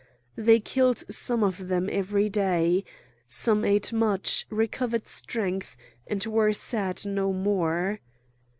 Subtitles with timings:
[0.35, 2.83] They killed some of them every day.
[3.27, 5.77] Some ate much, recovered strength,
[6.07, 7.99] and were sad no more.